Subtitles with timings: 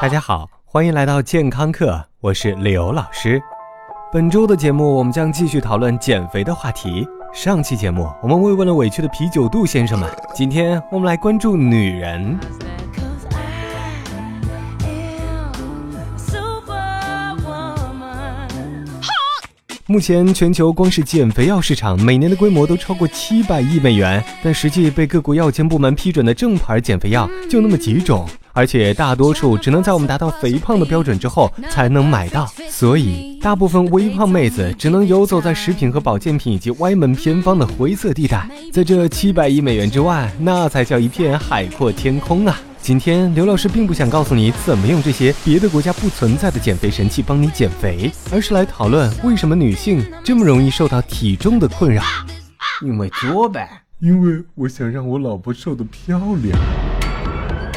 [0.00, 3.38] 大家好，欢迎来到健康课，我是刘老师。
[4.10, 7.06] 本周的节目，我们将继续讨论减肥的话题。
[7.34, 12.40] 上期节目，我们慰问了委屈的啤酒肚先生们，今天我们来关注女人。
[19.90, 42.56] 目前全球光是减肥药市场，每年的规模都超过七百亿美元，但实际被各国药监部门批准的正牌减肥药就那么几种，而且大多数只能在我们达到肥胖的标准之后才能买到，所以大部分微胖妹子只能游走在食品和保健品以及歪门偏方的灰色地带，在这七百亿美元之外，那才叫一片海阔天空啊！
[42.82, 52.02] 今天刘老师并不想告诉你怎么用这些别的国家不存在的减肥神器帮你减肥，而是来讨论为什么女性这么容易受到体重的困扰。
[52.82, 56.58] 因为作呗，因为我想让我老婆瘦得漂亮。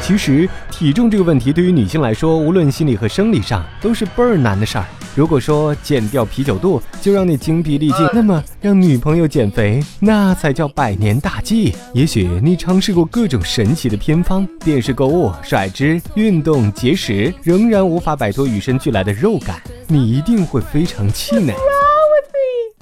[0.00, 4.86] 其实体重这个问题对于女性来说，无论心理和生理上都是倍儿难的事儿。
[5.14, 11.74] 如果说减掉啤酒肚就让你精疲力尽，那么让女朋友减肥那才叫百年大计。
[11.92, 21.54] 也许你尝试过各种神奇的偏方，电视购物、甩脂、运动、节食，仍然无法摆脱与生俱来的肉感，你一定会非常气馁。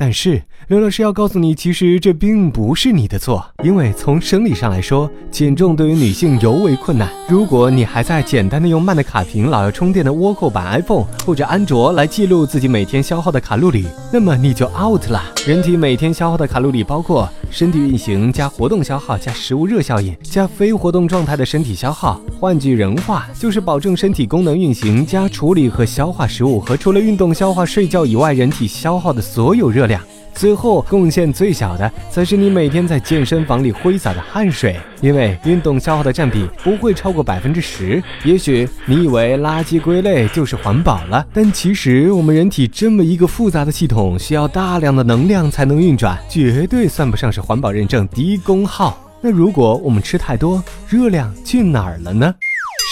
[0.02, 7.08] 但是刘老师要告诉你，其实这并不是你的错，因为从生理上来说，减重对于女性尤为困难。
[7.28, 15.22] 如果你还在简单的用慢的卡屏、老要充电的倭寇版 iPhone 或者安卓来记录自己每天消耗的卡路里，那么你就 out 了。
[15.46, 22.20] 人体每天消耗的卡路里包括身体运行加活动消耗加食物热效应加非活动状态的身体消耗。
[22.40, 29.91] 换句人话，就是保证身体功能运行加处理和消化食物和除了运动、消化、睡觉以外，人体消耗的所有热量。
[30.34, 38.02] 最后贡献最小的，才是你每天在健身房里挥洒的汗水，因为运动消耗的占比不会超过百分之十。
[38.24, 48.98] 也许你以为垃圾归类就是环保了，但其实我们人体这么一个复杂的系统，需要大量的能量才能运转，绝对算不上是环保认证低功耗。
[49.20, 52.34] 那如果我们吃太多，热量去哪儿了呢？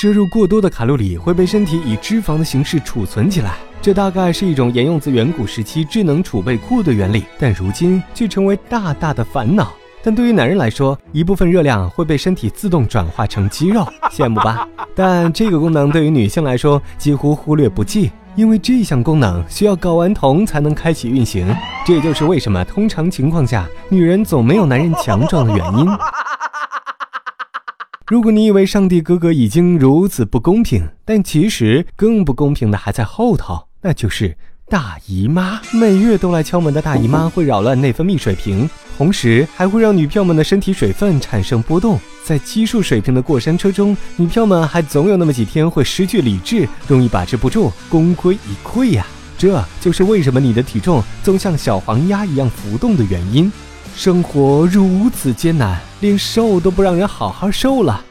[0.00, 3.56] 摄入过多的卡路里会被身体以脂肪的形式储存起来。
[3.82, 9.72] 这大概是一种沿用自远古时期智能储备库的原理，但如今却成为大大的烦恼。
[10.02, 14.68] 但对于男人来说，一部分热量会被身体自动转化成肌肉，羡慕吧？
[14.94, 21.54] 但这个功能对于女性来说几乎忽略不计，因为这项功能需要睾丸酮才能开启运行。
[21.86, 25.86] 这也就是为什么通常情况下女人总没有男人强壮的原因。
[28.06, 33.68] 如果你以为上帝哥哥已经如此不公平，但其实更不公平的还在后头。
[33.82, 34.36] 那就是
[34.68, 41.98] 大姨妈，每月都来敲门的大姨妈会扰乱内分泌水平，同时还会让女票们的身体水分产生波动。
[42.22, 49.06] 在激素水平的过山车中，女票们还总有那么几天会失去理智，容易把持不住，功亏一篑呀。
[49.38, 53.50] 这就是为什么你的体重总像小黄鸭一样浮动的原因。
[53.96, 58.04] 生活如此艰难，连瘦都不让人好好瘦了。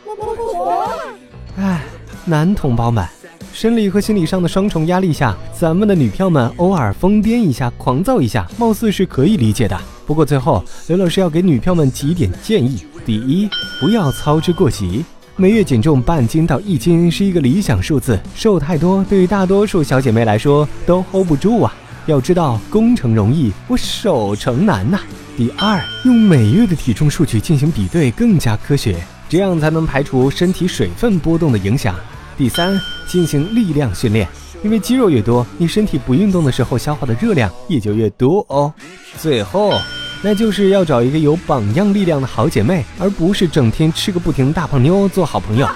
[1.57, 1.83] 哎，
[2.25, 3.07] 男同胞们。
[3.53, 9.77] 生理和心理上的双重压力下，咱们的女票们偶尔疯癫一下、狂躁一下，貌似是可以理解的。
[10.05, 13.49] 不过最后，刘老师要给女票们几点建议：第一，
[13.79, 15.03] 不要操之过急，
[15.35, 21.73] 每月减重半斤到一斤是一个理想数字，瘦太多对于大多数小姐妹来说都 hold 不住啊。
[22.05, 24.99] 要知道，攻城容易，我守城难呐。
[25.37, 28.95] 第二，用每月的体重数据进行比对更加科学，
[29.27, 31.95] 这样才能排除身体水分波动的影响。
[32.39, 34.25] 第三，进行力量训练，
[34.63, 38.73] 因为肌肉越多，你身体不运动的时候消耗的热量也就越多哦。
[39.17, 39.73] 最后，
[40.21, 45.67] 那就是要找一个有榜样力量的好姐妹，而不是整天吃个不停的大胖妞做好朋友。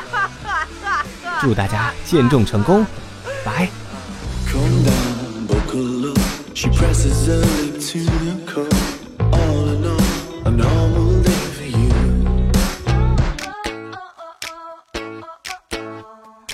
[1.41, 2.85] 祝大家减重成功，
[3.44, 3.68] 拜。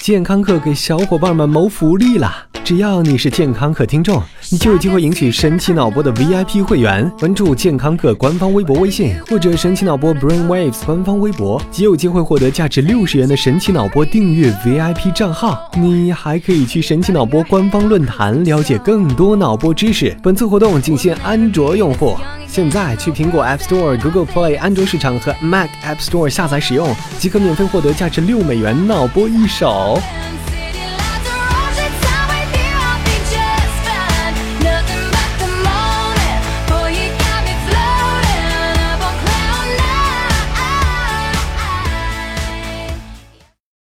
[0.09, 2.48] 健康课给小伙伴们谋福利啦！
[2.69, 4.21] 只要你是健康课听众，
[4.51, 7.11] 你就有机会赢取神奇脑波的 VIP 会员。
[7.17, 15.67] 关注健康课官方微博、微信，或者神奇脑波 Brainwaves 官方微博，即有机会获得价值六十元的神奇脑波订阅 VIP 账号。
[15.81, 20.15] 你还可以去神奇脑波官方论坛了解更多脑波知识。
[20.21, 22.15] 本次活动仅限安卓用户，
[22.45, 29.99] 现在去苹果 App Store、Google Play 安卓市场和 Mac App Store 下载使用，即可免费获得价值六美元脑波一手。